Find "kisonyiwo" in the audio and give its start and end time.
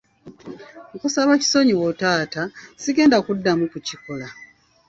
1.41-1.87